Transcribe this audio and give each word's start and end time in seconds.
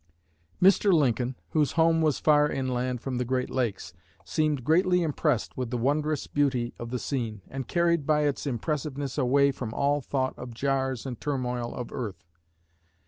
Mr. 0.59 0.91
Lincoln, 0.91 1.35
whose 1.51 1.73
home 1.73 2.01
was 2.01 2.17
far 2.17 2.49
inland 2.51 3.01
from 3.01 3.19
the 3.19 3.23
great 3.23 3.51
lakes, 3.51 3.93
seemed 4.25 4.63
greatly 4.63 5.03
impressed 5.03 5.55
with 5.55 5.69
the 5.69 5.77
wondrous 5.77 6.25
beauty 6.25 6.73
of 6.79 6.89
the 6.89 6.97
scene, 6.97 7.43
and 7.51 7.67
carried 7.67 8.07
by 8.07 8.21
its 8.21 8.47
impressiveness 8.47 9.15
away 9.19 9.51
from 9.51 9.71
all 9.75 10.01
thought 10.01 10.33
of 10.39 10.55
jars 10.55 11.05
and 11.05 11.21
turmoil 11.21 11.71
of 11.75 11.91
earth. 11.91 12.25